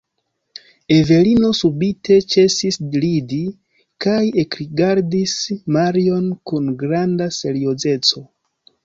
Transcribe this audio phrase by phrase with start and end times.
[0.93, 3.41] Evelino subite ĉesis ridi
[4.05, 5.37] kaj ekrigardis
[5.77, 8.25] Marion kun granda seriozeco.